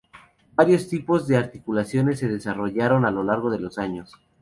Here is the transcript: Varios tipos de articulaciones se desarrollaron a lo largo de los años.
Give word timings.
Varios 0.55 0.87
tipos 0.87 1.27
de 1.27 1.37
articulaciones 1.37 2.17
se 2.17 2.27
desarrollaron 2.27 3.05
a 3.05 3.11
lo 3.11 3.23
largo 3.23 3.51
de 3.51 3.59
los 3.59 3.77
años. 3.77 4.19